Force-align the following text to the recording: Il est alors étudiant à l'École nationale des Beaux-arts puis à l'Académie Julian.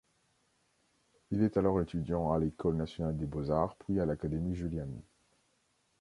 Il 1.29 1.43
est 1.43 1.57
alors 1.57 1.79
étudiant 1.79 2.33
à 2.33 2.39
l'École 2.39 2.75
nationale 2.75 3.15
des 3.15 3.27
Beaux-arts 3.27 3.75
puis 3.75 3.99
à 3.99 4.05
l'Académie 4.07 4.55
Julian. 4.55 4.89